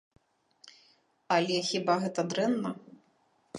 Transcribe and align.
Але 1.37 1.55
хіба 1.69 1.93
гэта 2.07 2.21
дрэнна? 2.35 2.69